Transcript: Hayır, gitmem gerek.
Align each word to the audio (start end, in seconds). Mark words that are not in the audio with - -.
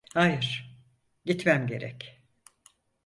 Hayır, 0.13 0.75
gitmem 1.25 1.67
gerek. 1.67 2.21